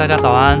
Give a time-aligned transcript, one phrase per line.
[0.00, 0.58] 大家早安。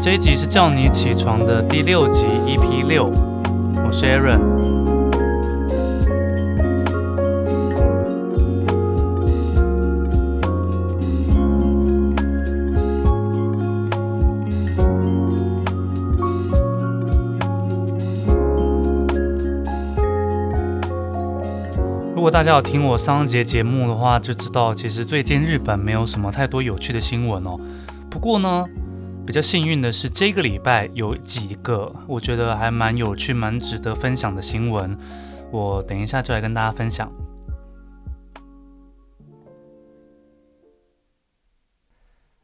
[0.00, 3.10] 这一集是叫你起床的第六集，EP 六，
[3.84, 4.53] 我是 Aaron。
[22.34, 27.56] 大家有听我上一节节目的话，就知道其实最近日本没有什么太多有趣的新闻哦。
[28.10, 28.66] 不过呢，
[29.24, 34.98] 比较幸运的是，这个礼拜有几个我觉得还蛮有趣、蛮值得分享的新闻，
[35.52, 37.08] 我等一下就来跟大家分享。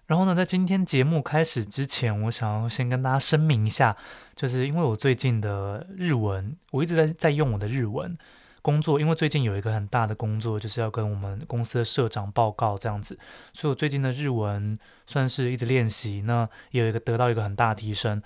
[0.06, 3.96] 然后呢，在今天节目开始之前，我想要先跟大家声明一下，
[4.36, 8.16] 就是因为我最近的日文，我一直在在用我的日文。
[8.62, 13.18] 工作，因为最近有一个很大的工作，就是要跟我们公司的社长报告这样子，
[13.52, 18.22] 所以我最近的日文算是一直练习，那也有一个得到一个很大的提升。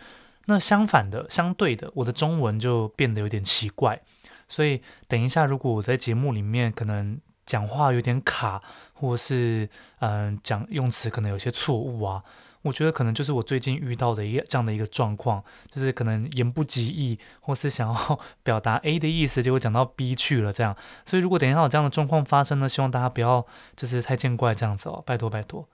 [0.46, 4.00] 那相反的，相对的，我的中文就变得有点奇怪，
[4.48, 8.60] 所以等一下，如果我在节目里面可能讲话有点卡，
[8.92, 9.68] 或是
[10.00, 12.22] 嗯、讲用词可能有些错误啊。
[12.64, 20.74] 我觉得可能就是我最近遇到的一个这样的一个状况，就是可能言不及义，或是想要 表达 A 的意思，结果讲到 B 去了这样。
[21.04, 25.68] 所以如果等一下有这样的状况发生呢，希望大家不要就是太见怪这样子哦，拜托拜托。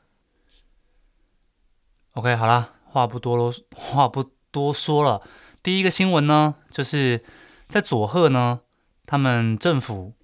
[2.14, 5.22] OK，好啦，话不多啰， 话不多说了。
[5.62, 7.22] 第一个新闻呢，就是
[7.68, 8.62] 在佐贺呢，
[9.06, 10.14] 他们政府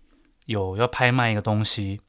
[0.47, 2.01] 有要拍卖一个东西，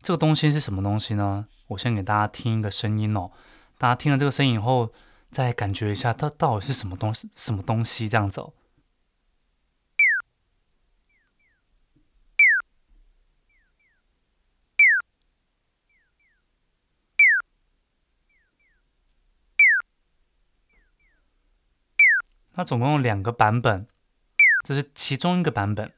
[0.00, 1.46] 这个东西是什么东西呢？
[1.68, 3.30] 我先给大家听一个声音哦。
[3.80, 4.92] 大家听了这个声音以后，
[5.30, 8.52] 再感觉一下它到底是什么东西，什么东西这样子哦。
[22.52, 23.88] 它总共有两个版本，
[24.66, 25.94] 这是其中一个版本。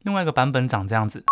[0.00, 1.24] 另外一个版本长这样子。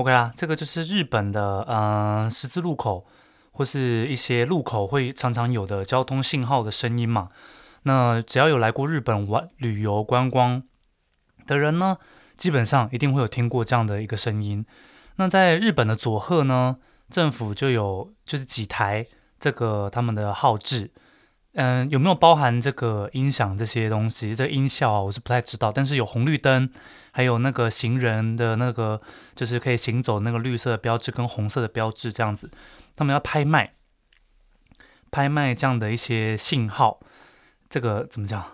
[0.00, 3.06] OK 啦，这个就是日本的嗯、呃、十字路口
[3.52, 7.28] 或是一些路口会常常有的交通信号的声音嘛。
[7.82, 10.62] 那只要有来过日本玩旅游观光
[11.46, 11.98] 的人呢，
[12.38, 14.64] 基本上一定会有听过这样的一个声音。
[15.16, 16.78] 那在日本的佐贺呢，
[17.10, 19.06] 政府就有就是几台
[19.38, 20.90] 这个他们的号志。
[21.54, 24.34] 嗯，有没有包含这个音响这些东西？
[24.34, 25.72] 这音效啊，我是不太知道。
[25.72, 26.70] 但是有红绿灯，
[27.10, 29.00] 还有那个行人的那个，
[29.34, 32.48] 就是可以行走那个绿色标志跟红色的标志这样子。
[32.94, 33.72] 他们要拍卖，
[35.10, 37.00] 拍卖这样的一些信号。
[37.68, 38.44] 这个怎么讲？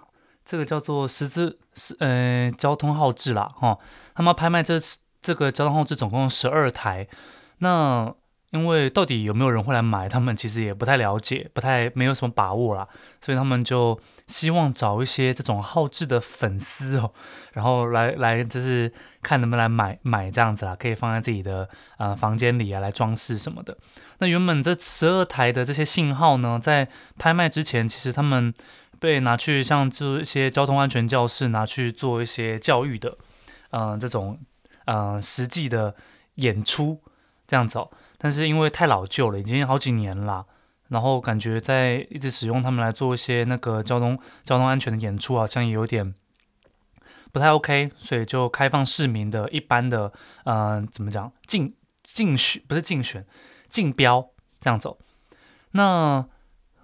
[0.44, 3.78] 这个叫做十字是呃交通号志啦，哈、哦。
[4.14, 4.78] 他们拍卖这
[5.20, 7.06] 这个交通号志总共十二台。
[7.58, 8.14] 那
[8.56, 12.88] 因为到底有没有人会来买，他们其实也不太了解，不太没有什么把握啦，
[13.20, 17.12] 所以他们就希望找一些这种好质的粉丝哦，
[17.52, 18.92] 然后来来就是
[19.22, 21.68] 看能不能来买买这样子啦，可以放在自己的
[21.98, 23.76] 呃房间里啊来装饰什么的。
[24.18, 26.88] 那原本这十二台的这些信号呢，在
[27.18, 28.54] 拍卖之前，其实他们
[28.98, 33.18] 被拿去像做一些交通安全教室拿去做一些教育的，
[33.70, 34.38] 嗯、这种
[34.86, 35.94] 嗯、实际的
[36.36, 37.02] 演出
[37.46, 37.90] 这样子哦。
[38.18, 40.46] 但是因为太老旧了，已经好几年了，
[40.88, 46.14] 然后感觉在一直使用它们来做一些那个交通交通安全的演出，好像也有点
[47.32, 50.12] 不太 OK，所以就开放市民的一般的，
[50.44, 53.26] 嗯、怎么讲竞竞选不是竞选
[53.68, 54.30] 竞标
[54.60, 54.98] 这样走。
[55.72, 56.24] 那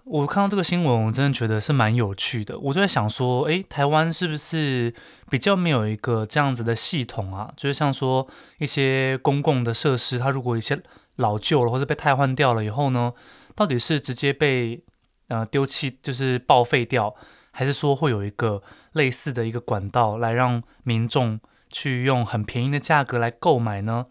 [0.05, 2.59] 我看到这个新闻，我真的觉得是蛮有趣的。
[2.59, 4.93] 我就在想说，诶，台湾是不是
[5.31, 7.53] 比较没有一个这样子的系统啊？
[7.57, 8.27] 就是像说
[8.59, 10.83] 一些公共的设施，它如果一些
[11.23, 13.15] 老旧了，或者被汰换掉了以后呢，
[13.55, 14.85] 到底是直接被
[15.29, 17.15] 呃丢弃，就是报废掉，
[17.53, 21.41] 还是说会有一个类似的一个管道来让民众
[21.71, 24.07] 去用很便宜的价格来购买呢？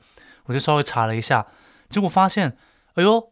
[0.46, 1.46] 我就稍微查了一下，
[1.88, 2.58] 结果发现，
[2.96, 3.30] 哎呦，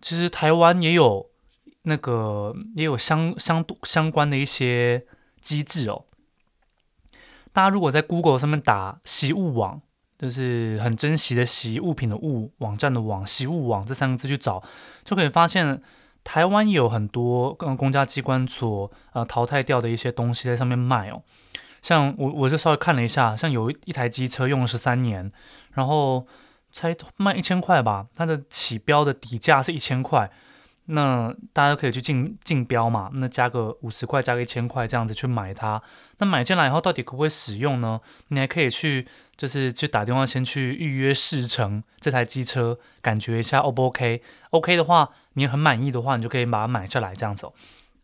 [0.00, 1.28] 其实台湾也有
[1.82, 5.04] 那个也有相相相关的一些
[5.40, 6.06] 机制哦。
[7.52, 9.82] 大家如果在 Google 上面打“惜物网”。
[10.18, 14.62] 就是很珍惜的惜物品的物，网站的网，惜物网这三个字去找，
[15.04, 15.82] 就可以发现
[16.24, 21.22] 台湾有很多跟公家机关所呃淘汰掉的一些东西在上面卖哦。
[21.82, 25.30] 像我我就稍微看了一下，像有一台机车用了十三年，
[25.74, 26.26] 然后
[26.72, 30.30] 才卖一千块吧，它的起标的底价是一千块。
[30.88, 35.82] 那大家都可以去竞竞标嘛，那加个五十块，加个一千块这样子去买它。
[36.18, 38.00] 那买进来以后，到底可不可以使用呢？
[38.28, 39.04] 你还可以去，
[39.36, 47.50] 就是去打电话先去预约试乘这台机车，感觉一下 O 不 OK？OK 的话，你很满意的话，你就可以把它买下来这样子。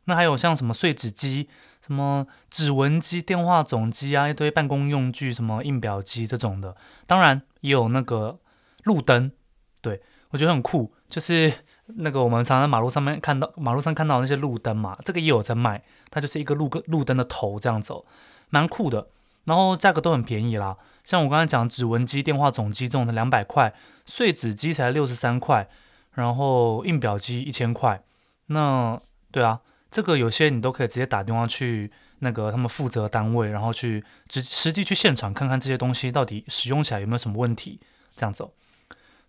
[0.04, 1.48] 那还有像什么碎纸机、
[1.84, 6.76] 什么指纹机、电话总机啊，一堆办公用具，什么印表机这种的。
[7.06, 8.38] 当然也有那个
[8.84, 9.32] 路灯，
[9.80, 11.52] 对，我觉得很酷，就是。
[11.96, 18.06] 那个我们常常在马路上面看到，马路上看到那些路灯嘛，这个也有在卖，它就是一个路个路灯的头这样走，
[18.48, 19.08] 蛮酷的。
[19.44, 23.74] 然后价格都很便宜啦，像我刚才讲指纹机、电话总机这种的两百块，
[24.06, 25.68] 碎纸机才六十三块，
[26.12, 28.02] 然后印表机一千块。
[28.46, 29.00] 那
[29.30, 29.60] 对啊，
[29.90, 37.80] 这个有些你都可以直接打电话去那个他们负责单位，然后去实实际去现场看看这些东西到底使用起来有没有什么问题，
[38.14, 38.52] 这样走。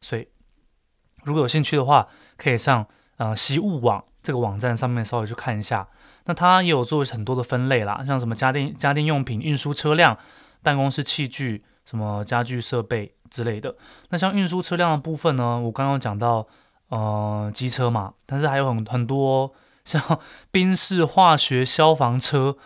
[0.01, 0.27] 所以。
[1.25, 2.05] 如果有兴趣的话，
[2.35, 5.87] 可以上呃习物网这个网站上面稍微去看一下。
[6.25, 10.17] 那它也有做很多的分类啦，像什么家电、家电用品、运输车辆、
[10.61, 13.75] 办公室器具、什么家具设备之类的。
[14.09, 16.47] 那像运输车辆的部分呢，我刚刚讲到
[16.89, 19.53] 呃机车嘛，但是还有很很多
[19.85, 20.01] 像
[20.51, 22.57] 宾士化学消防车，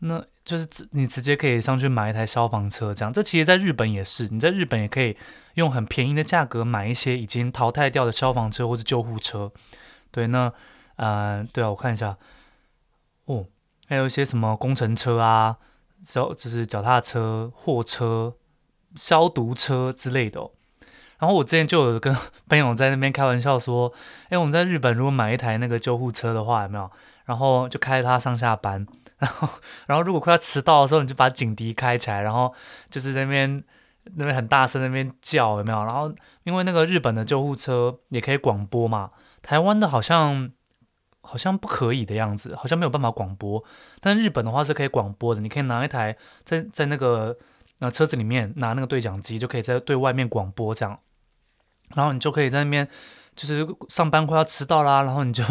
[0.00, 0.24] 那。
[0.44, 3.10] 就是你直接可以上去买一台消防车，这样。
[3.10, 5.16] 这其实在日本也是，你在日本也可以
[5.54, 9.50] 用很便宜的价格买一些已经淘汰掉的消防车或者救护车。
[10.10, 10.52] 对，那
[10.96, 12.14] 呃，对啊，我看一下，
[13.86, 15.56] 还有一些什么工程车啊，
[16.02, 18.34] 消就是脚踏车、货车、
[18.96, 20.40] 消毒车之类的。
[21.18, 22.14] 然后我之前就有跟
[22.48, 23.92] 朋友在那边开玩笑说，
[24.28, 26.90] 哎，我们在日本如果买一台那个救护车的话，有没有？
[27.24, 28.86] 然后就开着它上下班。
[29.18, 29.48] 然后，
[29.86, 32.52] 然后如果快要迟到的时候，你就把警笛开起来，然后
[32.90, 33.62] 就是那边
[34.16, 35.84] 那边很大声那边叫，有没有？
[35.84, 40.50] 然后因为那个日本的救护车也可以广播嘛，台湾的好像
[41.24, 43.62] 好像不可以的样子，好像没有办法广播。
[44.00, 47.36] 但日本的话是可以广播的，你可以拿一台在在那个
[47.78, 50.98] 那车子里面拿那个对讲机，就可以在对外面广播这样。
[51.94, 52.88] 然后你就可以在那边
[53.34, 55.42] 就是上班快要迟到啦，然后你就。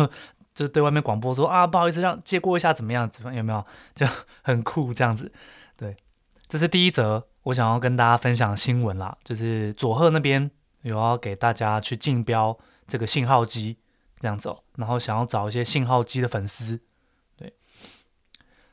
[0.55, 3.09] 就对外面广播说啊，不好意思，让借过一下怎么样？
[3.09, 3.65] 怎么有没有？
[3.95, 4.05] 就
[4.43, 5.33] 很酷这样子。
[5.75, 5.95] 对，
[6.47, 10.51] 这是第一则我想要跟大家分享新闻啦，就是佐贺那边
[10.83, 12.55] 有要给大家去竞标
[12.85, 13.79] 这个信号机
[14.23, 16.79] 这样子哦，然后想要找一些信号机的粉丝。
[17.35, 17.53] 对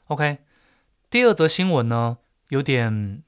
[0.06, 0.38] ，OK，
[1.10, 2.18] 第二则新闻呢，
[2.50, 3.20] 有点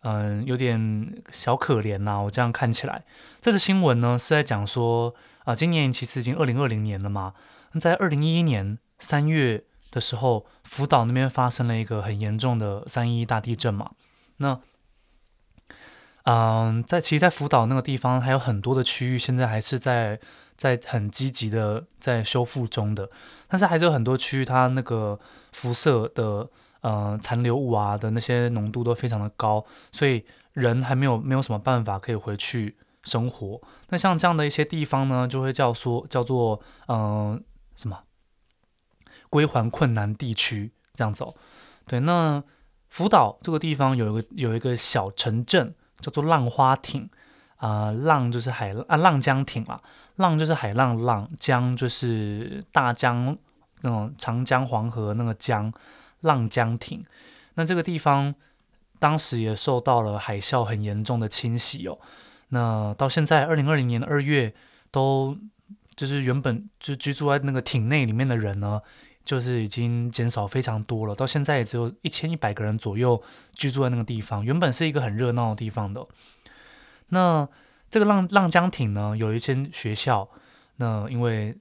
[0.00, 2.22] 嗯，有点小可怜呐。
[2.22, 3.04] 我这样看起来，
[3.40, 7.34] 这则新闻呢是在讲说啊，今年其实已经二零二零年了嘛。
[7.78, 9.62] 在二零一一年三月
[9.92, 13.92] 的时候，福岛那边发生了一个很严重的三一大地震嘛。
[14.38, 14.60] 那，
[16.24, 20.18] 嗯，在其实，在福岛那个地方还有很多的区域，现在还是在
[20.60, 23.08] 在很积极的在修复中的。
[23.48, 25.18] 但是还是有很多区域，它那个
[25.52, 26.46] 辐射的
[26.82, 33.60] 呃残留物啊的那些浓度都非常的高，所以人还没有没有什么办法可以回去生活。
[33.88, 37.42] 那像这样的一些地方呢，就会叫说叫做嗯。
[37.76, 37.98] 什么？
[39.30, 41.34] 归还困难地区这样走，
[41.86, 41.98] 对。
[42.00, 42.44] 那
[42.90, 47.08] 福岛这个地方有一个有一个小城镇叫做浪花町
[47.60, 49.80] 啊、浪就是海啊，浪江町啦，
[50.16, 53.36] 浪就是海浪浪，江就是大江
[53.82, 55.72] 那种长江黄河那个江，
[56.22, 57.04] 浪江町。
[57.54, 58.34] 那这个地方
[58.98, 61.98] 当时也受到了海啸很严重的侵袭哦。
[62.48, 64.52] 那到现在二零二零年的二月
[64.90, 65.38] 都。
[65.96, 68.80] 就是原本就居住在那个艇内里面的人呢，
[69.22, 74.42] 就是已经减少非常多了，到现在也只有一千一百个人左右居住在那个地方。
[74.42, 76.06] 原本是一个很热闹的地方的。
[77.10, 77.48] 那
[77.90, 80.28] 这个浪浪江町呢，有一间学校，
[80.76, 81.54] 那因为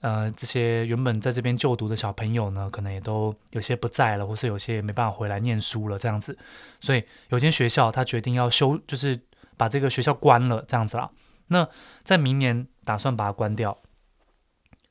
[0.00, 6.36] 呃这些原本在这边就读的小朋友呢，可能也都有些不在了，或是有些也没办法回来念书了这样子，
[6.80, 9.20] 所以有间学校他决定要修，就是
[9.56, 11.10] 把这个学校关了这样子啦。
[11.48, 11.68] 那
[12.02, 13.78] 在明年打算把它关掉。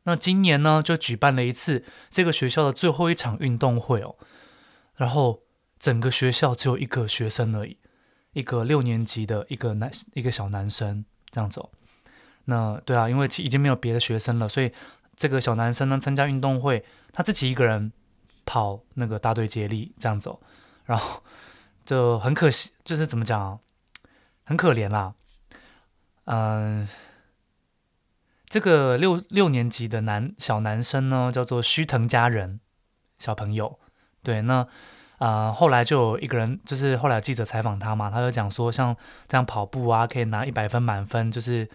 [0.04, 4.16] 那今年呢，就举办了一次这个学校的最后一场运动会哦。
[4.96, 5.42] 然后
[5.78, 7.78] 整个学校只有一个学生而已，
[8.38, 11.72] 一个六年级的一个男一个小男生这样走。
[12.46, 14.72] 那对啊，因为已经没有别的学生了，所以
[15.16, 17.92] 这个小男生呢参加运动会，他自己一个人
[18.46, 20.40] 跑那个大队接力这样走。
[20.86, 21.24] 然后
[21.84, 23.60] 就很可惜，就是怎么讲啊，
[24.46, 25.16] 很可怜啦。
[26.26, 26.88] 嗯、
[28.46, 32.60] 这个六六年级的男小男生呢，叫做须藤佳人
[33.18, 33.80] 小朋友。
[34.24, 34.68] 对，那
[35.20, 38.96] 呃，后来就有一个人，就是后来记者采访他嘛，他就讲说，像
[39.28, 41.68] 这样跑步啊，可以拿一百分满分，就是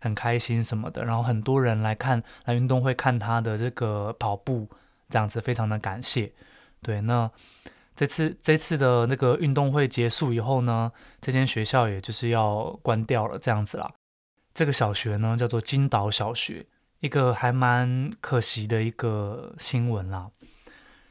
[0.00, 1.04] 很开心什么的。
[1.04, 4.68] 然后很多人来看来运动会看他的这个跑步，
[5.08, 6.32] 这样子非常的感谢。
[6.82, 7.30] 对，那
[7.94, 10.90] 这次这次的那个运动会结束以后呢，
[11.20, 13.92] 这间学校也就是要关掉了，这样子啦。
[14.52, 16.66] 这个小学呢叫做金岛小学，
[16.98, 20.32] 一个还蛮可惜的一个新闻啦。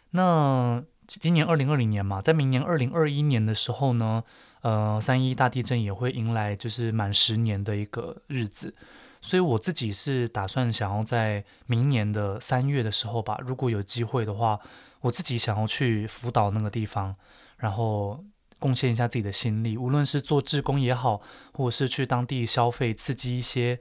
[0.09, 0.83] 那。
[1.07, 4.21] 今年二零二零年嘛，在明年二零二一年的时候呢，
[4.61, 8.75] 呃，三一大地震也会迎来就是满十年的一个日子，
[9.21, 14.59] 所以我自己是打算想要在明年的三月的时候吧，如果有机会的话，
[14.99, 17.15] 我自己想要去福岛那个地方，
[17.57, 18.21] 然后
[18.59, 21.21] 贡献一下自己的心力，无论是做志工也好，
[21.53, 23.79] 或者是去当地消费，刺激一些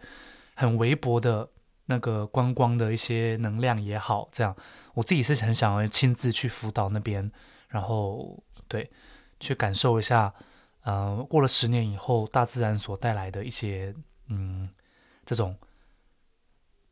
[0.55, 1.51] 很微薄的。
[1.87, 4.55] 那个观光的一些能量也好，这样
[4.95, 7.31] 我自己是很想要亲自去福岛那边，
[7.69, 8.91] 然后对，
[9.41, 10.35] 去感受一下，
[10.83, 13.95] 呃，过了十年以后，大自然所带来的一些，
[14.29, 14.69] 嗯，
[15.25, 15.57] 这种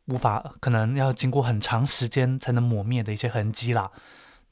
[0.07, 3.91] 无法可能要经过很长时间才能抹灭的一些痕迹啦。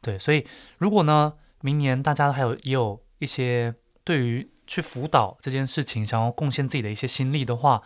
[0.01, 0.47] 对，所以
[0.79, 7.83] 如果呢，明年大家还有也有一些对于去福岛这件事情想要贡献自己的一些心力的话，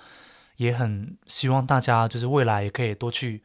[0.57, 3.43] 也很希望大家就是未来也可以多去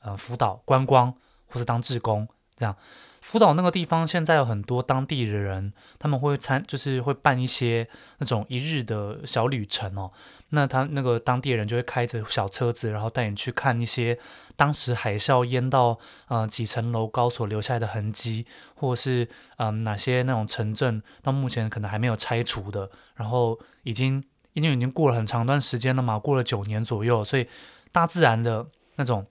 [0.00, 1.14] 呃福岛观光，
[1.46, 2.76] 或是当志工这样。
[3.20, 7.88] 福岛那个地方现在有很多当地的人，他们会参就是会办一些
[8.18, 10.10] 那种一日的小旅程哦。
[10.48, 14.18] 那他那个当地人就会开着小车子，然后带你去看一些
[14.56, 19.28] 当时海啸淹到呃几层楼高所留下来的痕迹，或是
[19.58, 24.24] 嗯、哪些那种城镇到目前可能还没有拆除的，然后已经。
[24.54, 27.46] 因为已经过了很长一段时间了嘛，过了九年左右，所以
[27.90, 28.66] 大自然的
[28.96, 29.26] 那种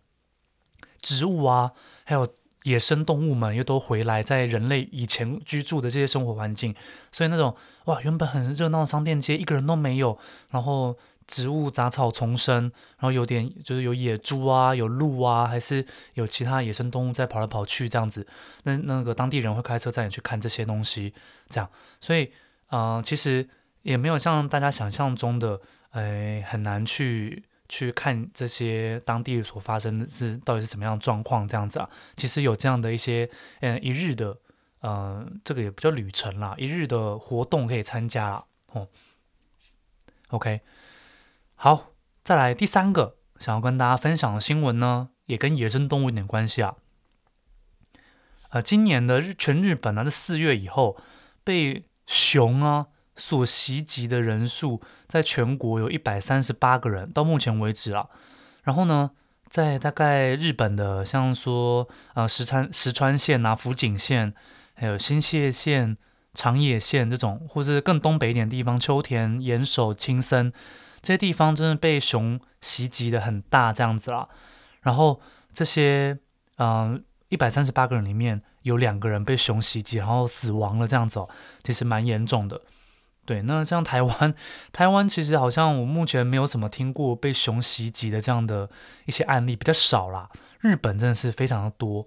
[1.01, 1.71] 植物啊，
[2.03, 2.27] 还有
[2.63, 6.75] 野生动物们又都回来，在人类以前居住的这些生活环境，
[7.11, 10.17] 所以那种哇，原本很热闹的商店街一个人都没有，
[10.49, 10.97] 然后
[11.27, 15.85] 植物杂草丛生，然后有点就是有野猪啊，有鹿啊，还是
[16.15, 18.25] 有其他野生动物在跑来跑去这样子。
[18.63, 21.13] 那那个当地人会开车带你去看这些东西，
[21.49, 22.31] 这样，所以
[22.71, 23.47] 嗯、其实。
[23.83, 25.59] 也没有像大家想象中的，
[25.89, 31.89] 哎，很难去去看这些当地所发生的是到底是什么样的状况这样子啊。
[32.15, 33.29] 其实有这样的一些，
[33.61, 34.37] 嗯，一日的，
[34.81, 38.45] 嗯、这个也不叫旅程啦，一日的活动可以参加啦。
[38.73, 38.87] 哦
[40.29, 40.61] ，OK，
[41.55, 41.91] 好，
[42.23, 46.75] 再来第三个想要跟大家分享的新闻呢，也跟野生动物有点关系啊。
[48.49, 50.97] 呃，今年的日全日本呢，在四月以后
[51.43, 52.87] 被熊啊。
[53.15, 58.07] 所袭击的人数在全国有一百三十八个人，到目前为止啊。
[58.63, 59.11] 然后呢，
[59.49, 64.33] 在大概日本的，像说呃石川石川县啊、福井县，
[64.75, 65.97] 还有新泻县、
[66.33, 70.53] 长野县这种，或者是更东北一点地方，秋田、岩手、青森
[71.01, 74.29] 这些地方，真的被熊袭击的很大这样子啦。
[74.81, 75.19] 然后
[75.53, 76.17] 这些
[76.57, 81.27] 嗯一百三十八个人里面有两个人被熊袭击，然后死亡了这样子哦，
[81.63, 82.61] 其实蛮严重的。
[83.23, 84.33] 对，那像台湾，
[84.73, 88.67] 台湾其实好像我目前没有怎么听过被熊袭击的这样的
[89.05, 90.29] 一些案例，比较少啦。
[90.59, 92.05] 日本真的是非常的多。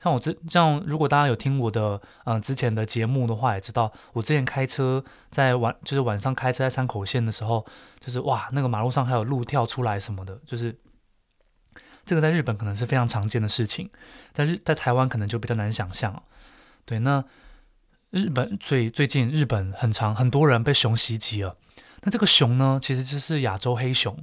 [0.00, 7.66] 像我之像如果大家有听我的嗯、之前的节目的话，也知道我之前开车在晚就是晚上开车在山口县的时候，
[7.98, 10.74] 就是哇那个马路上还有鹿跳出来什么的，就是
[12.04, 13.90] 这个在日本可能是非常常见的事情，
[14.32, 16.22] 但是在台湾可能就比较难想象。
[16.84, 17.24] 对，那。
[18.10, 21.56] 日本最最近，日本很长很多人被熊袭击了。
[22.02, 24.16] 那这个熊呢，其实就是亚洲黑熊。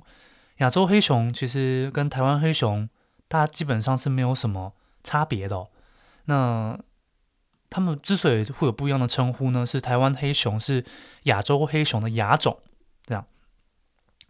[0.57, 2.87] 亚洲黑熊其实跟台湾黑熊，
[3.27, 4.73] 它基本上是没有什么
[5.03, 5.67] 差别的。
[6.25, 6.79] 那
[7.69, 10.85] 他们之所以会有不一样的称呼呢，是台湾黑熊是
[11.23, 12.59] 亚洲黑熊的亚种，
[13.05, 13.25] 这样。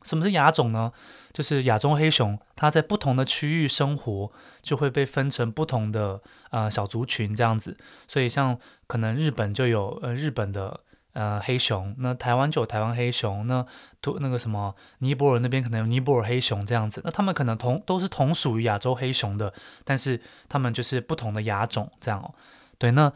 [0.01, 0.91] 什么是亚种呢？
[1.33, 6.21] 就是亚洲黑熊，它在不同的区域生活，就会被分成不同的
[6.51, 7.75] 呃小族群这样子。
[8.07, 10.79] 所以像可能日本就有呃日本的
[11.13, 13.65] 呃黑熊，那台湾就有台湾黑熊，那
[14.01, 17.01] 土那个什么尼泊尔那边可能有尼泊尔黑熊这样子。
[17.03, 19.51] 那他们可能同都是同属于亚洲黑熊的，
[19.83, 22.35] 但是他们就是不同的亚种这样哦。
[22.77, 23.11] 对，那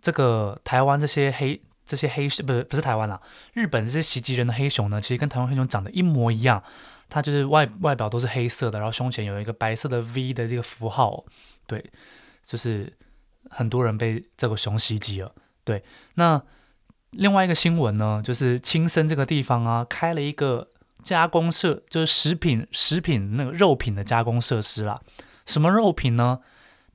[0.00, 1.60] 这个台湾这些黑。
[1.88, 3.20] 这些黑熊不是不是台湾啦，
[3.52, 6.60] 日本这些袭击人的黑熊呢，其实跟台湾黑熊长得一模一样，
[7.08, 11.24] 它就是外外表都是黑色的，然后胸前有一个白色的 V 的这个符号，
[11.66, 11.84] 对，
[12.42, 12.92] 就是
[13.50, 15.32] 很多人被这个熊袭击了。
[15.64, 15.82] 对，
[16.14, 16.42] 那
[17.10, 20.68] 另外一个新闻呢，就是青森这个地方啊，开了一个
[21.02, 25.00] 加工设，就是食品食品那个肉品的加工设施啦。
[25.46, 26.40] 什么肉品呢？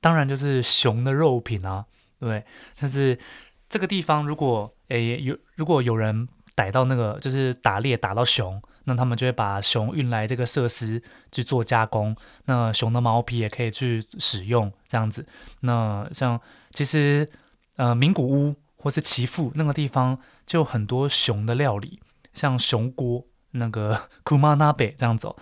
[0.00, 1.86] 当然就是熊的肉品啊，
[2.18, 2.44] 对，
[2.80, 3.18] 但是。
[3.72, 15.26] 这个地方如果诶有如果有人逮到那个就是打猎打到熊，那他们就会把熊运来这个设施去做加工，那熊的毛皮也可以去使用这样子。
[15.60, 16.40] 那像
[16.72, 17.28] 其实
[17.76, 22.00] 呃名古屋或是岐阜那个地方就很多熊的料理，
[22.34, 25.32] 像熊锅那个 kumanabe 这样子，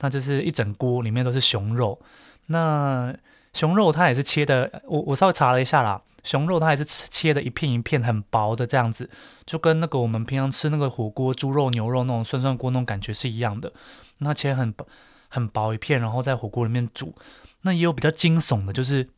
[0.00, 2.00] 那就是一整锅里面都是熊肉。
[2.46, 3.14] 那
[3.52, 9.08] 熊肉它也是切的，我我稍微查了一下啦，熊肉它也是切的一片一片很薄的这样子，
[9.44, 13.72] 就跟那个我们平常吃那个火锅猪肉牛肉那种涮涮锅那种感觉是一样的。
[14.18, 14.86] 那切很薄
[15.28, 17.14] 很薄一片，然后在火锅里面煮。
[17.62, 19.08] 那也有比较惊悚的，就是。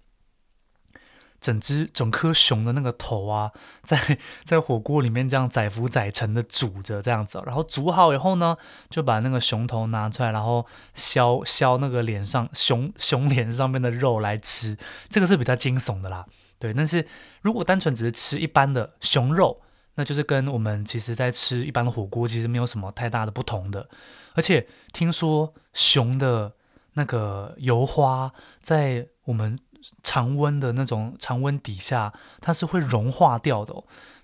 [1.43, 3.51] 整只整颗熊的那个头啊，
[3.83, 8.57] 在在火锅里面这样载浮载沉的煮着这样子，然后煮好以后呢，
[8.89, 14.79] 就把那个熊头拿出来，然后削削那个脸上熊熊脸上面的肉来吃，
[15.09, 16.25] 这个是比较惊悚的啦。
[16.62, 17.04] 对，但是
[17.42, 19.61] 如果单纯只是吃一般的熊肉，
[19.97, 23.88] 那就是跟我们其实在吃一般的火锅其实没有什么太大的不同的。
[24.35, 26.53] 而且听说熊的
[26.92, 29.59] 那个油花在我们。
[30.01, 33.75] 常温的那种常温底下，它是会融化掉的。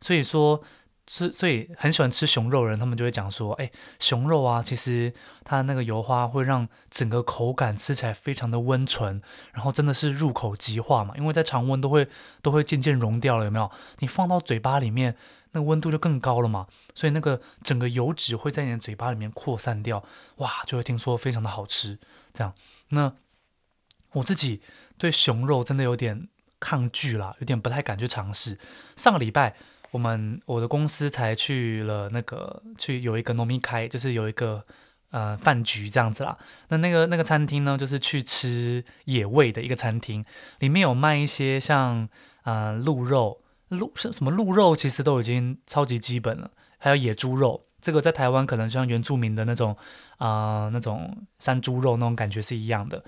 [0.01, 0.63] 所以说，
[1.09, 9.21] 所所以很喜欢吃熊肉的人，他们就会讲说，哎，熊肉啊，其实它那个油花会让整个口感吃起来非常的温醇，
[9.53, 11.15] 然后真的是入口即化嘛。
[11.17, 12.07] 因为在常温都会
[12.43, 13.71] 都会渐渐融掉了，有没有？
[13.99, 15.17] 你放到嘴巴里面，
[15.53, 16.67] 那温度就更高了嘛。
[16.95, 20.05] 所以那个整个油脂会在你的嘴巴里面扩散掉，
[20.37, 21.99] 哇，就会听说非常的好吃。
[22.35, 22.53] 这样，
[22.91, 23.15] 那
[24.13, 24.63] 我自己。
[25.01, 26.27] 对熊肉真的有点
[26.59, 28.59] 抗拒啦，有点不太敢去尝试。
[28.97, 29.55] 上个礼拜，
[29.91, 34.65] 我们我的公司才去了那个去有一个农民开，就是有一个
[35.11, 36.37] 呃饭局这样子啦。
[36.69, 40.25] 那那个那个餐厅呢，就是去吃野味的一个餐厅，
[40.59, 42.09] 里面有卖一些像
[42.43, 46.51] 呃鹿肉、鹿是什么鹿肉，其实都已经超级基本了。
[46.79, 49.77] 还有野猪肉，这个在台湾可能像原住民的那种
[50.19, 53.03] 啊、那种山猪肉那种感觉是一样的。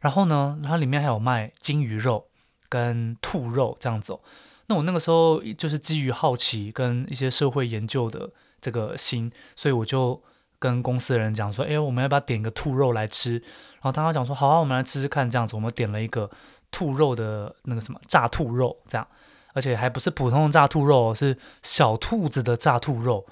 [0.00, 2.28] 然后呢，它里面还有卖鲸鱼肉
[2.68, 4.20] 跟兔肉这样子哦。
[4.66, 10.22] 那我那个时候就是基于好奇跟一些社会研究的这个心，所以我就
[10.58, 13.34] 跟公司的人讲说：“哎，我们要不要点个兔肉来吃？”
[13.80, 16.30] 然后他讲说：“好啊，我们来吃吃看。”这样子，我们点了一个
[16.70, 19.06] 兔肉的那个什么炸兔肉，这样，
[19.52, 23.26] 而且还不是普通的炸兔肉，是小兔子的炸兔肉。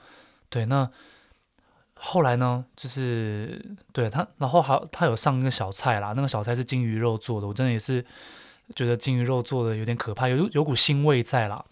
[0.48, 0.90] 对，那。
[2.06, 8.04] 后来呢，就是对他，然后还他有上一个小菜啦，那个小菜是鲸鱼肉做的，我真的也是
[8.74, 11.64] 觉得鲸鱼肉做的有点可怕，有有股腥味在啦。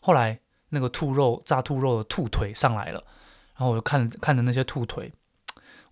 [0.00, 0.38] 后来
[0.70, 3.04] 那个兔肉炸兔肉的兔腿上来了，
[3.56, 5.12] 然后我就看看着那些兔腿，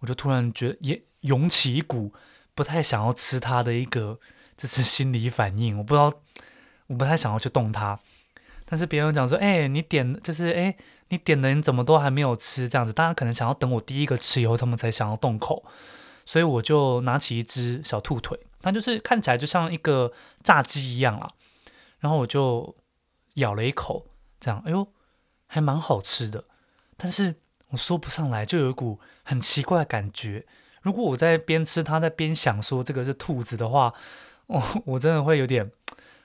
[0.00, 2.12] 我就突然觉得也涌起一股
[2.54, 4.18] 不太想要吃它的一个
[4.56, 6.12] 就是心理反应，我不知道，
[6.88, 7.98] 我不太想要去动它。
[8.64, 10.76] 但是别人讲说，哎，你点就是哎，
[11.08, 12.92] 你点的你怎么都还没有吃这样子？
[12.92, 15.64] 大家可能想要等我第一个吃以后，他们才想要动口。
[16.26, 21.30] 所以我就拿起一只小兔腿，它就是看起来就像一个炸鸡一样啊。
[22.00, 22.76] 然后我就
[23.34, 24.06] 咬了一口，
[24.40, 24.86] 这样，哎呦，
[25.46, 26.44] 还蛮好吃的。
[26.96, 27.34] 但是
[27.68, 30.46] 我说不上来，就有一股很奇怪的感觉。
[30.82, 33.92] 如果我在边吃它，在边想说这个是兔子的话，
[34.46, 35.70] 我 我真的会有点。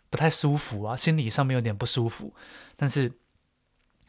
[0.10, 2.36] 不太舒服啊，心理上面有点不舒服，
[2.76, 3.12] 但是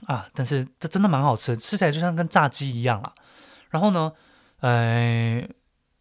[0.05, 3.15] 啊，但是这真的蛮好吃，吃起来就像跟炸鸡一样啊。
[3.71, 4.13] 然后呢，
[4.61, 5.43] 呃，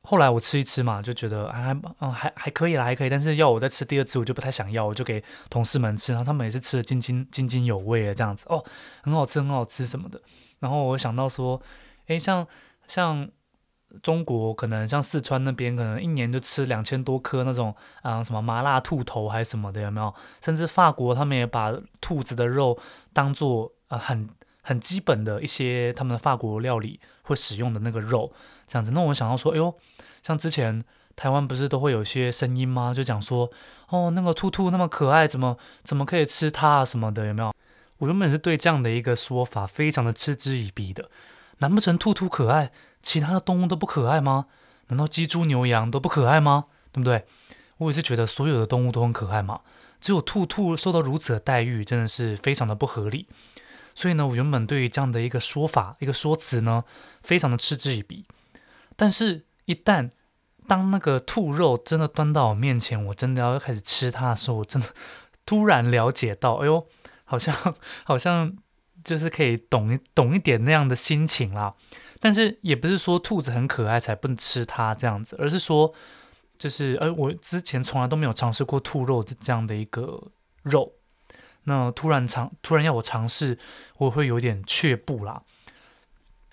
[0.03, 3.09] 后来我吃一吃嘛，就觉得还还嗯还还可以啦，还可以。
[3.09, 8.63] 但是要我再吃第二次，我就不太想要，我就给同事们吃，然后他们也是吃得津津津津有味的这样子哦，
[9.01, 10.21] 很好吃，很好吃什么的。
[10.59, 11.61] 然后我想到说，
[12.07, 12.47] 诶，像
[12.87, 13.29] 像。
[14.01, 17.69] 中国可能像四川那边，可能一年就吃两千多颗那种
[18.01, 20.11] 啊、嗯，什么麻辣兔头还是什么的，有没有？
[20.43, 22.75] 甚至法国他们也把兔子的肉
[23.13, 24.27] 当做啊、呃、很
[24.63, 28.31] 很基本的一些他们的法国料理会使用的那个肉，
[28.67, 28.91] 这样子。
[28.91, 29.73] 那我想到说，哎呦，
[30.21, 30.83] 像之前
[31.15, 32.93] 台湾不是都会有一些声音吗？
[32.93, 33.49] 就讲说，
[33.89, 37.53] 哦，那个兔兔那么可爱，怎么怎么可以吃它啊什么的，有没有？
[37.97, 41.09] 我原本是对这样的一个说法非常的嗤之以鼻的，
[41.59, 42.71] 难不成兔兔可爱？
[43.01, 44.45] 其他的动物都不可爱吗？
[44.87, 46.65] 难道鸡猪牛羊都不可爱吗？
[46.91, 47.25] 对不对？
[47.77, 49.61] 我也是觉得所有的动物都很可爱嘛，
[49.99, 53.27] 只有兔兔受到如此的待遇，真的是非常的不合理。
[53.95, 56.83] 所以呢，我原本对于这样的一个说法、一个说辞呢，
[57.21, 58.25] 非常的嗤之以鼻。
[58.95, 60.11] 但是，一旦
[60.67, 64.87] 当那个兔肉真的端到我面前，我真的要开始吃它的时候，我真的
[65.45, 66.87] 突然了解到，哎呦，
[67.25, 68.55] 好像好像
[69.03, 71.73] 就是可以懂懂一点那样的心情啦。
[72.19, 75.93] 但是也不是说兔子很可爱才不能吃它这样子，而是说，
[76.57, 80.93] 就是，呃，我之前从来都没有尝试过兔肉这样的一个肉，
[81.65, 83.57] 那突然尝突然要我尝试，
[83.97, 85.41] 我会有点却步啦。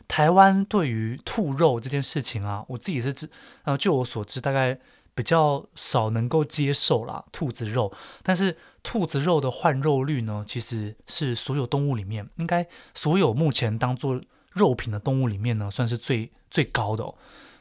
[0.07, 3.31] 台湾对于兔肉这件事情啊，我自己是知，
[3.63, 4.79] 呃，据我所知，大概
[5.15, 7.93] 比较少能够接受啦，兔子肉。
[8.25, 14.21] 但是兔子肉的换肉率呢，其实是所有动物里面，应该所有目前当做
[14.53, 17.15] 肉品的动物里面呢，算是最最高的哦。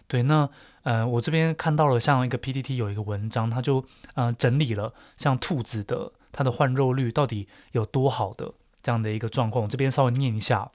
[0.08, 0.50] 对，那
[0.82, 3.86] 呃，我这边看到了像一个 PTT 有一个文章，它就
[4.16, 10.72] 呃整理了像兔子的它的换肉率到底有多好的这样的一个状况，我这边稍微念一下。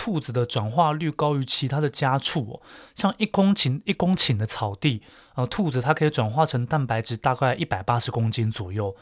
[0.00, 2.62] 兔子的转化率高于其他的家畜哦，
[2.94, 5.02] 像一公顷一公顷的草地，
[5.34, 8.94] 呃，兔子它可以转化成蛋白质大概一百八十公斤左右，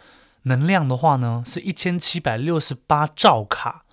[0.45, 3.85] 能量的话呢是一千七百六十八兆卡。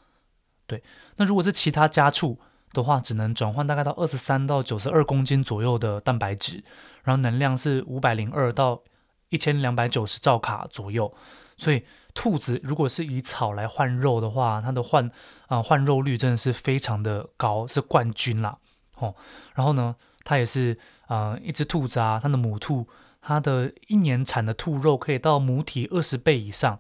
[0.66, 0.82] 对，
[1.18, 2.40] 那如果是其他家畜
[2.72, 6.64] 的话，只能转换大概到二十三到九十二公斤左右的蛋白质，
[7.04, 8.82] 然后能量是五百零二到
[9.28, 11.14] 一千两百九十兆卡左右，
[11.58, 11.84] 所以。
[12.16, 15.10] 兔子如果是以草来换肉的话，它的换
[15.48, 18.56] 啊、换肉率真的是非常的高，是冠军啦。
[18.98, 19.16] 哦，
[19.56, 22.88] 然后呢，它也是啊、一只兔子啊，它的母兔，
[23.20, 26.80] 它的一年产的兔肉可以到母体二十倍以上。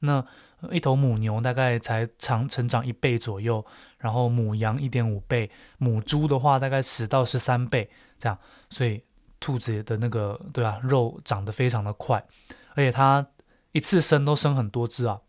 [0.00, 0.22] 那
[0.70, 3.64] 一头母牛大概才长成长一倍左右，
[3.96, 8.38] 然后母羊一点五倍，母猪的话大概十到十三倍这样。
[8.68, 9.02] 所以
[9.40, 12.22] 兔子的那个对啊，肉长得非常的快，
[12.74, 13.26] 而且它。
[13.74, 15.20] 一次生都生很多只啊！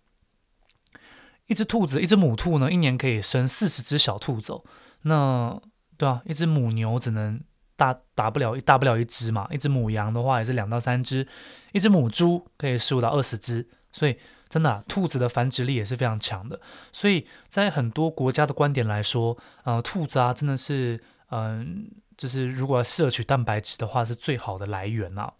[1.48, 4.64] 一只兔子，一只母兔呢，一年可以生四十只小兔子哦。
[5.02, 5.60] 那
[5.98, 7.42] 对啊，一只母牛只能
[7.76, 9.48] 大打不了一大不了一只嘛。
[9.50, 11.28] 一只母羊的话也是两到三只，
[11.74, 13.68] 一只母猪可以十五到二十只。
[13.92, 14.16] 所以
[14.48, 16.62] 真的，兔子的繁殖力也是非常强的。
[16.92, 25.34] 所以在很多国家的观点来说，呃，兔子啊，真的是嗯、就是如果摄取蛋白质的话，是最好的来源啊。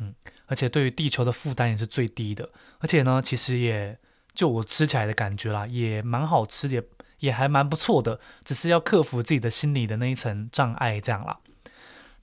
[0.00, 0.14] 嗯，
[0.48, 3.96] 而且对于地球的负担也是最低的，而且呢，其实也
[4.34, 6.82] 就我吃起来的感觉啦，也蛮好吃，也
[7.20, 11.38] 也还蛮不错的，只是要克服自己的心理的那一层障碍这样啦。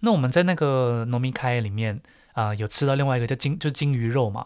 [0.01, 2.01] 那我们在那个农民开里面
[2.33, 4.45] 啊、有吃到另外一个叫金，就金鱼肉嘛，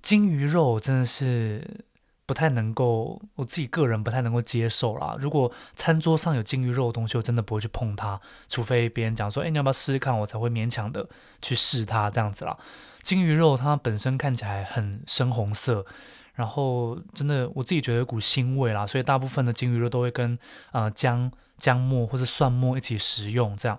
[0.00, 1.84] 金鱼肉真的是。
[2.28, 5.14] 不太能够，我自己个人不太能够接受啦。
[5.16, 11.08] 如果餐桌上有金鱼肉的东西，我真的不会去碰它，除非别人讲说：“哎，你要不要试试看？”我才会勉强的
[11.40, 12.58] 去试它这样子啦。
[13.06, 15.86] 金鱼肉它本身看起来很深红色，
[16.34, 20.36] 然后真的我自己觉得有股腥味啦，所以大部分的金鱼肉都会跟
[20.72, 23.78] 呃姜姜末或者蒜末一起食用，这样。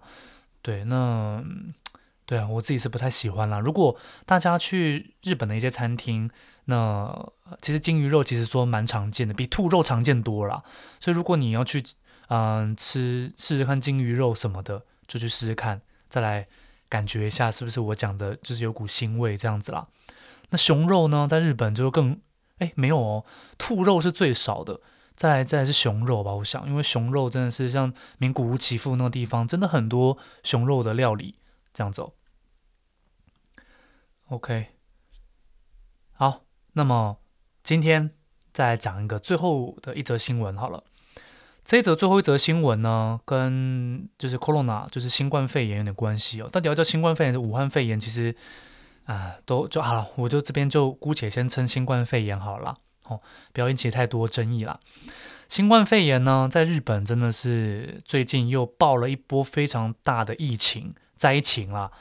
[0.61, 1.43] 对，那
[2.25, 3.59] 对啊，我自己是不太喜欢啦。
[3.59, 6.31] 如果大家去日本的一些餐厅，
[6.63, 7.13] 那
[7.61, 10.63] 其实金鱼肉其实说蛮常见的，比兔肉常见多了。
[11.01, 11.83] 所以如果你要去
[12.29, 16.47] 嗯、吃试试看金鱼肉什么的，就去试试看，再来
[16.89, 19.87] 感觉一下是不是我讲的就是有股腥味这样子啦。
[20.49, 22.21] 那熊肉呢，在日本就更
[22.59, 23.25] 哎没有哦，
[23.57, 24.79] 兔肉是最少的，
[25.15, 31.39] 再来再来是熊肉吧，我想，因为熊肉真的是像名古屋岐阜那个地方，真的很多熊肉的料理
[31.73, 32.07] 这样子。
[34.29, 34.67] OK，
[36.13, 36.43] 好。
[36.73, 37.17] 那么
[37.63, 38.11] 今天
[38.53, 40.83] 再来讲一个最后的一则新闻好了。
[41.67, 46.47] 这一则最后一则新闻呢，跟就是 Corona，就是新冠肺炎有点关系哦。
[46.49, 47.99] 到底要叫新冠肺炎还是武汉肺炎？
[47.99, 48.33] 其实
[49.03, 50.07] 啊，都就好了。
[50.15, 52.73] 我就这边就姑且先称新冠肺炎好了，
[53.09, 53.19] 哦，
[53.51, 54.79] 不要引起太多争议啦。
[55.49, 61.91] 新冠肺炎呢，在日本真的是最近又爆了一波非常大的疫情灾情啦。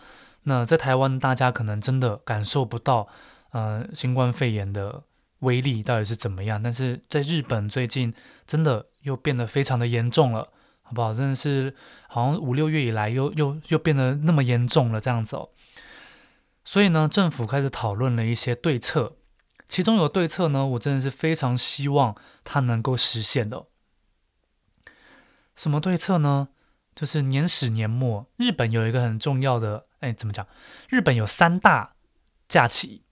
[0.45, 3.09] 那在台湾，大家可能真的感受不到。
[3.51, 5.03] 呃，新冠肺炎的
[5.41, 6.63] 威力到底是怎么样？
[6.63, 8.15] 但是在日本最近
[8.47, 11.13] 真的又变得非常的严重了，好不好？
[11.13, 11.75] 真的是
[12.09, 15.51] 好像五六月以来又又又变得那么严重了这样子哦。
[16.65, 19.17] 所以呢，政府开始讨论了一些对策，
[19.67, 23.67] 其中有对策呢，我真的是非常希望它能够实现的。
[25.55, 26.49] 什么对策呢？
[26.95, 30.47] 就是年始年末，日本有一个很重要的，哎，怎么讲？
[30.89, 31.95] 日本有三大
[32.49, 33.06] 假期。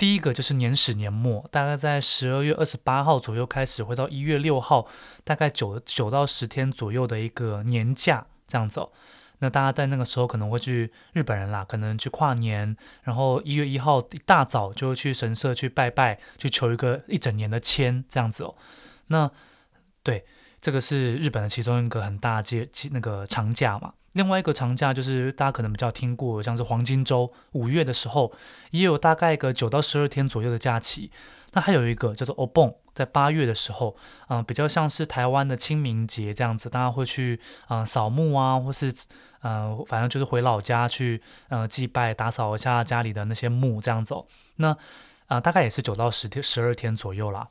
[0.00, 4.88] 第一个就是年始年末，大概在十二月二十八号左右开始，会到一月六号，
[5.24, 8.90] 大概九九到十天左右的一个年假这样子哦。
[9.40, 18.54] 那大家在那个时候可能会去日本人啦，可能去跨年，然后一月一号一大早就去神社去拜拜，去求一个一整年的签这样子哦。
[19.08, 19.30] 那
[20.02, 20.24] 对，
[20.62, 23.92] 这个是日本的其中一个很大节那个长假嘛。
[24.12, 28.32] 另外一个长假就是大家可能比较听过，像是黄金周，五月的时候
[28.72, 31.10] 也有大概个九到十二天左右的假期。
[31.52, 33.96] 那还有一个叫做 Obon，在八月的时候，
[34.28, 38.92] 嗯、比较像是台湾的清明节这样子，大家会去嗯、扫墓啊，或是
[39.42, 44.14] 嗯、反正就是回老家去呃祭拜，打扫一下家里的那些墓这样子。
[44.56, 44.76] 那
[45.26, 47.48] 啊、大概也是九到十天、十二天左右啦。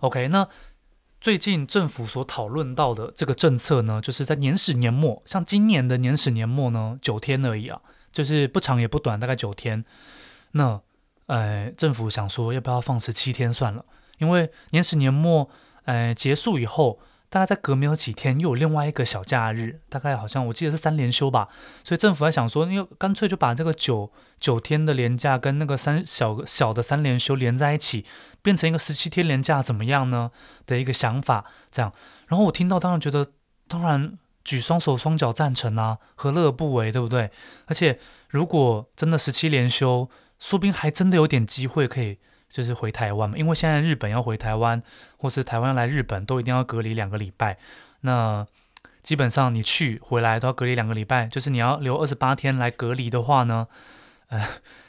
[0.00, 0.46] OK，那
[1.20, 7.80] 最近政府所讨论到的这个政策呢，就是在年始年末，像今年的年始年末呢，九天而已啊，
[8.12, 9.84] 就是不长也不短，大概九天。
[10.52, 10.80] 那
[11.26, 13.84] 呃，政府想说要不要放十七天算了，
[14.18, 15.48] 因为年始年末
[15.84, 16.98] 呃结束以后。
[17.28, 21.48] 大概在隔没有几天，又有另外一个小假日，大概好像我记得是三连休吧。
[21.84, 28.04] 所以政府在想说，因为干脆就把这个九九天的连假跟那个三小小的三连休连在一起，
[28.42, 30.30] 变成一个十七天连假，怎么样呢？
[30.66, 31.92] 的一个想法，这样。
[32.28, 33.32] 然后我听到，当然觉得，
[33.66, 37.30] 当然举双手双脚赞成啊，何乐而不为，对不对？
[37.66, 40.08] 而且如果真的十七连休，
[40.38, 42.18] 说不定还真的有点机会可以。
[42.56, 44.82] 就是回台湾嘛，因为现在日本要回台湾，
[45.18, 47.58] 或是台湾来日本，都一定要隔离两个礼拜。
[48.00, 48.46] 那
[49.02, 53.68] 基本上你去回来都要隔离两个礼拜，就是你要留二十八天来隔离的话呢，
[54.28, 54.42] 呃，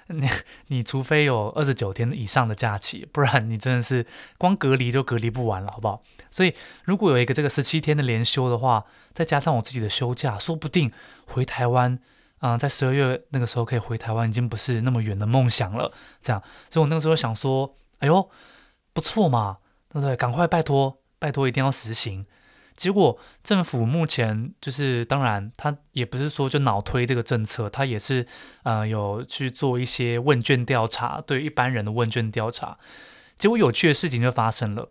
[0.08, 0.30] 你
[0.68, 4.06] 你除非有二十九天以上的假期，不然你真的是
[4.38, 6.02] 光隔离就隔离不完了，好不好？
[6.32, 6.54] 所以
[6.86, 10.90] 如果有一个这个十七天的连休的话，再加上我自己的休假，说不定
[11.26, 12.00] 回台湾。
[12.40, 15.92] 啊、在十二月那个时候可以回台湾，已经不是那么远的梦想了。
[16.22, 18.30] 这样，所以我那个时候想说，哎呦，
[18.94, 19.58] 不错嘛，
[19.90, 20.16] 对不对？
[20.16, 22.26] 赶快拜托，拜托，一定要实行。
[22.76, 28.28] 结果政府目前就是，当然他也不是说就脑推这个政策，他也是
[28.62, 32.78] 呃有去做一些问卷调查，对一般人的问卷调查。
[33.36, 34.90] 结果有趣的事情就发生了，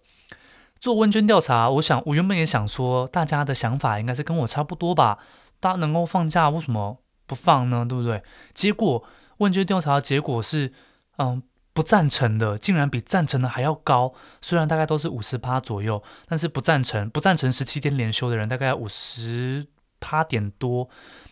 [0.80, 5.18] 做问卷调查，我想我原本也想说，大家的想法应该是跟我差不多吧，
[5.60, 6.98] 大家能够放假，为什么？
[7.26, 8.22] 不放呢，对不对？
[8.54, 9.04] 结果
[9.38, 10.72] 问卷调查的结果是，
[11.18, 14.14] 嗯，不赞成的竟然比赞成的还要高。
[14.40, 19.66] 虽然大概都是五十趴左右，但是不赞成不赞成十七天连休的人大概五十
[20.00, 20.88] 趴点多，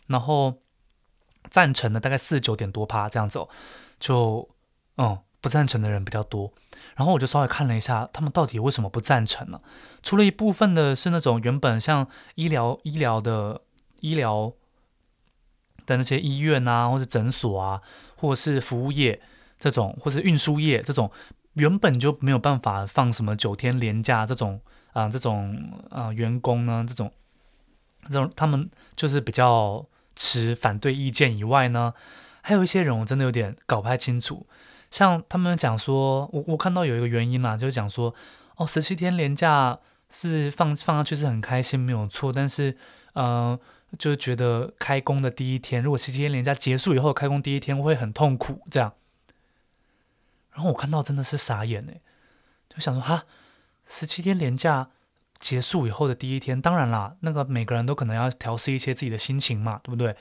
[0.08, 0.60] 然后
[1.48, 3.48] 赞成的大概四十九点多趴这样子哦。
[3.98, 4.48] 就
[4.96, 6.52] 嗯，不赞成的人比较多。
[6.96, 9.60] 然后我就稍微看了一下，他们到底为什么不赞成呢？
[10.02, 13.62] 除了一部分的是那种原本像医疗医疗的
[14.00, 14.52] 医疗。
[15.86, 17.80] 的那些医院啊，或者诊所啊，
[18.16, 19.20] 或者是服务业
[19.58, 21.10] 这种，或者是运输业这种，
[21.54, 24.60] 原本就没有办法放什么九天连假这种
[24.92, 27.12] 啊、这种啊、呃、员工呢，这种
[28.08, 31.94] 这种他们就是比较持反对意见以外呢，
[32.42, 34.46] 还有一些人我真的有点搞不太清楚，
[34.90, 38.14] 像他们讲说，我我看到有一个原因啦，就是讲说，
[38.56, 39.78] 哦，十七天连假
[40.10, 42.76] 是放放上去是很开心没有错，但是
[43.14, 43.24] 嗯。
[43.24, 43.60] 呃
[43.98, 48.92] 就觉得开工的第一天，如果十七天连假结束以后开工第一天会很痛苦，这样。
[50.52, 52.00] 然后我看到真的是傻眼哎，
[52.68, 53.24] 就想说哈，
[53.86, 54.90] 十七天连假
[55.38, 60.14] 结束以后的第一天，当然啦，那个每个人都可能要调试一些自己的心情嘛，对不对？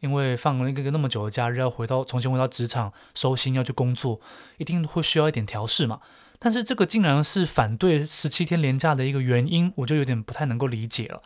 [0.00, 4.20] 因为放了一个那么久的假日，要回到重新回到职场收心要去工作，
[4.58, 6.00] 一定会需要一点调试嘛。
[6.38, 11.22] 但是这个竟然是反对十七天连假的一个原因，我就有点不太能够理解了。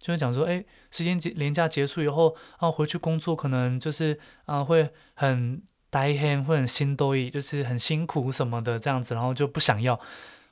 [0.00, 10.00] 就是讲说，哎，时间节连假结束以后，然后回去工作，可能就是啊，会很呆黑，会很心多意，就是很辛苦什么的这样子，然后就不想要。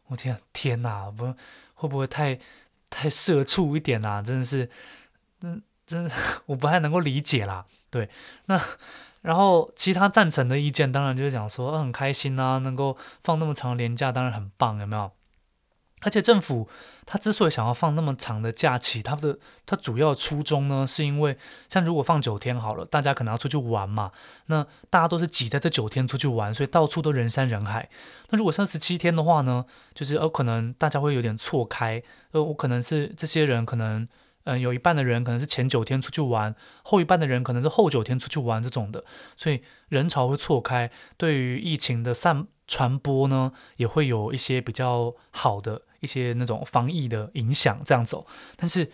[0.09, 1.35] 我天，天哪，不
[1.75, 2.39] 会不会太
[2.91, 4.21] 太社畜一点啊？
[4.23, 4.69] 真的是，
[5.41, 6.11] 真真
[6.47, 7.65] 我不太能够理解啦。
[7.91, 8.09] 对，
[8.47, 8.61] 那
[9.23, 15.11] 然后其他赞成的意见，当然就是讲说，啊，很开心啊，能够放那么长的连假，当然很棒，有没有？
[16.03, 16.69] 而且政府
[17.07, 21.37] 他之所以想要放那么长的假期，他的他主要初衷呢，是因为
[21.69, 24.13] 像如果放九天好了，大家可能要出去玩嘛，
[24.47, 27.89] 那大家都是挤在这九天出去玩，所以到处都人山人海。
[28.31, 34.07] 那如果像十七天的话呢，就是呃可能大家会有点错开，呃我可能是这些人可能
[34.45, 39.05] 嗯、有一半的人可能是前九天出去玩，后一半的人可能是后九天出去玩这种的，
[39.37, 45.83] 所以人潮会错开，对于疫情的散传播呢也会有一些比较好的。
[46.01, 48.89] 一些那种防疫的影响这样走，但是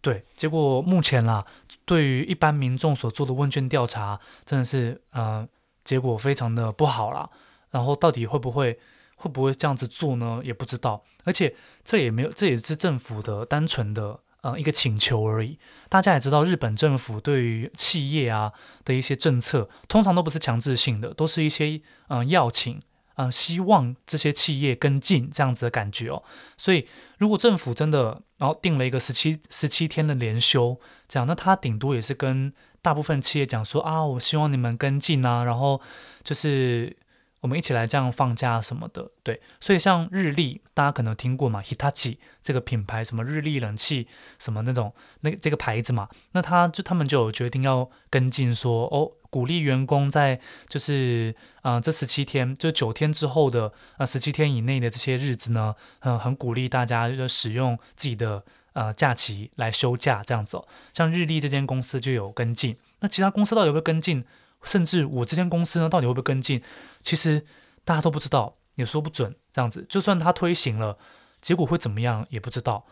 [0.00, 1.44] 对结果目前啦，
[1.84, 5.46] 对于一般民众所做的问卷调查，真的是呃
[5.84, 7.28] 结果非常的不好啦。
[7.70, 8.80] 然后到底会不会
[9.16, 10.40] 会不会这样子做呢？
[10.42, 11.04] 也不知道。
[11.24, 15.58] 而且这也没有，这也是政府的单纯的呃一个请求而已。
[15.90, 18.50] 大家也知道，日本政府对于企业啊
[18.86, 21.66] 的一些政策，通常都不是强制性的，都是一些
[22.08, 22.80] 嗯、呃、邀请。
[23.16, 26.22] 嗯、希望这些企业跟进这样子的感觉哦。
[26.56, 26.86] 所以，
[27.18, 35.80] 如果政府真的然后定了一个十七十七天的连休，这样，那他顶多也是跟大部分企业讲说啊，我希望你们跟进啊，然后
[36.24, 36.96] 就是
[37.42, 44.06] 我们一起来这样放假什么的，对，所以像日立，大家可能听过嘛，Hitachi 这个品牌，什么日立冷气，
[44.38, 64.24] 什么那种那这个牌子嘛，那他就他们就有决定要跟进说，哦，鼓励员工在就是啊、这十七天，就九天之后的啊十七天以内的这些日子呢，嗯很鼓励大家就使用自己的呃假期来休假这样子哦，像日立这间公司就有跟进，那其他公司到底有没有跟进？
[64.64, 66.62] 甚至我这间公司呢，到底会不会跟进？
[67.02, 67.44] 其实
[67.84, 69.34] 大家都不知道，也说不准。
[69.52, 70.96] 这样子，就算他推行了，
[71.40, 72.86] 结果会怎么样也不知道。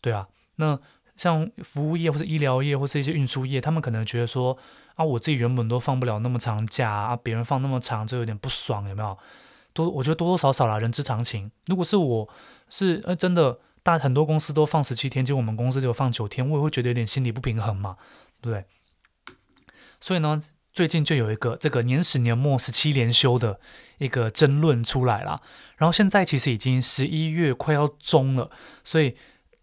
[0.00, 0.78] 对啊，那
[1.16, 4.56] 像服务业或者医疗业或是一些运输业，他们可能觉得说
[4.94, 9.18] 啊，我自己原本都放不了那么长假啊，别人放那么长，就有点不爽，有没有？
[9.74, 11.50] 多，我觉得多多少少啦，人之常情。
[11.66, 12.28] 如果是我
[12.70, 17.96] 是呃真的大很多公司都放十七天，结果我们公司只有放九天，我也会觉得有点心理不平衡嘛，
[18.40, 18.64] 对？
[20.00, 20.40] 所以呢。
[20.76, 23.58] 最近就有一个这个年始年末十七连休的
[23.96, 25.40] 一个争论出来了，
[25.78, 28.50] 然后现在其实已经十一月快要终了，
[28.84, 29.16] 所以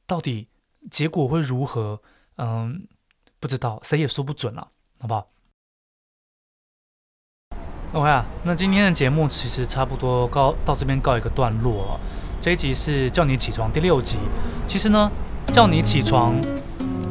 [0.08, 0.48] 到底
[0.90, 2.02] 结果会如何？
[2.38, 2.88] 嗯，
[3.40, 5.30] 不知道，谁也说不准了，好不好
[7.94, 12.00] ？OK 啊，那今天的节目其实差不多告到这边告一个段落了。
[12.42, 14.18] 这一集是叫你起床第六集，
[14.66, 15.12] 其实呢，
[15.54, 16.34] 叫你起床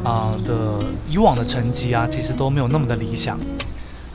[0.02, 3.38] 啊、的以往的成绩啊，其实都没有那么的理想。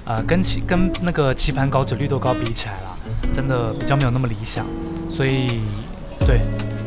[0.08, 2.96] 呃，跟棋跟那个棋盘稿纸绿豆糕比起来啦，
[3.34, 4.66] 真的比较没有那么理想，
[5.12, 5.48] 所以
[6.26, 6.40] 对，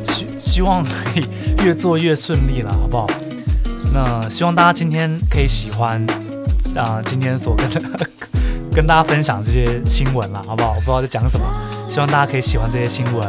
[0.04, 1.28] 希希望可以
[1.62, 3.06] 越做越顺利了，好不好？
[3.92, 6.02] 那希望大家今天可以喜欢
[6.74, 7.68] 啊、今天所跟
[8.72, 10.70] 跟大家分享这些新闻了，好不好？
[10.70, 11.44] 我不知道在讲什么，
[11.88, 13.28] 希望大家可以喜欢这些新闻。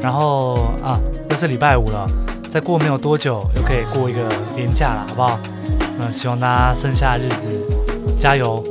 [0.00, 0.96] 然后啊，
[1.30, 2.06] 又是礼拜五了，
[2.48, 5.40] 再过没有多久又可以过一个年假了，好不好？
[5.98, 7.48] 那希望大家剩下的日子
[8.16, 8.62] 加油。